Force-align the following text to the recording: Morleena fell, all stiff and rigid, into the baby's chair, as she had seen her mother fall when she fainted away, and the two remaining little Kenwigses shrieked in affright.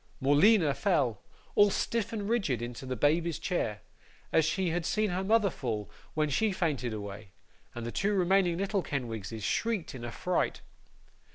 Morleena 0.19 0.73
fell, 0.73 1.21
all 1.53 1.69
stiff 1.69 2.11
and 2.11 2.27
rigid, 2.27 2.59
into 2.59 2.87
the 2.87 2.95
baby's 2.95 3.37
chair, 3.37 3.81
as 4.31 4.43
she 4.45 4.69
had 4.71 4.83
seen 4.83 5.11
her 5.11 5.23
mother 5.23 5.51
fall 5.51 5.91
when 6.15 6.27
she 6.27 6.51
fainted 6.51 6.91
away, 6.91 7.33
and 7.75 7.85
the 7.85 7.91
two 7.91 8.15
remaining 8.15 8.57
little 8.57 8.81
Kenwigses 8.81 9.43
shrieked 9.43 9.93
in 9.93 10.03
affright. 10.03 10.61